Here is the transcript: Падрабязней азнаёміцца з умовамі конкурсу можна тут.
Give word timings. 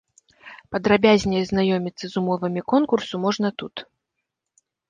Падрабязней 0.75 1.43
азнаёміцца 1.45 2.05
з 2.13 2.19
умовамі 2.23 2.61
конкурсу 2.73 3.15
можна 3.27 3.47
тут. 3.63 3.75